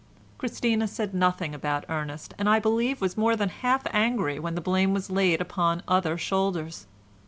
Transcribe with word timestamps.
Christina 0.39 0.87
said 0.87 1.13
nothing 1.13 1.53
about 1.53 1.85
Ernest, 1.87 2.33
and 2.39 2.49
I 2.49 2.57
believe 2.57 3.01
was 3.01 3.15
more 3.17 3.35
than 3.35 3.49
half 3.49 3.85
angry 3.93 4.39
when 4.39 4.55
the 4.55 4.59
blame 4.59 4.95
was 4.95 5.11
laid 5.11 5.39
upon 5.39 5.83
other 5.87 6.17
shoulders. 6.17 6.87